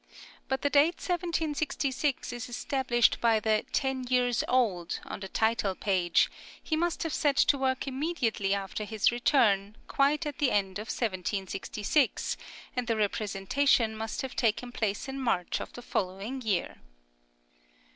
But 0.47 0.63
the 0.63 0.69
date 0.71 0.95
1766 0.97 2.33
is 2.33 2.49
established 2.49 3.21
by 3.21 3.39
the 3.39 3.63
"10 3.71 4.07
years 4.09 4.43
old" 4.47 4.99
on 5.05 5.19
the 5.19 5.27
title 5.27 5.75
page; 5.75 6.27
he 6.59 6.75
must 6.75 7.03
have 7.03 7.13
set 7.13 7.37
to 7.37 7.57
work 7.59 7.85
immediately 7.87 8.55
after 8.55 8.83
his 8.83 9.11
return, 9.11 9.75
quite 9.85 10.25
at 10.25 10.39
the 10.39 10.49
end 10.49 10.79
of 10.79 10.87
1766, 10.87 12.35
and 12.75 12.87
the 12.87 12.97
representation 12.97 13.95
must 13.95 14.23
have 14.23 14.35
taken 14.35 14.71
place 14.71 15.07
in 15.07 15.19
March 15.21 15.59
of 15.59 15.71
the 15.73 15.83
following 15.83 16.41
year. 16.41 16.77